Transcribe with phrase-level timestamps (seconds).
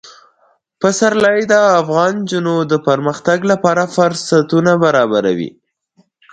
[0.79, 5.49] پسرلی د افغان نجونو د پرمختګ لپاره فرصتونه برابروي.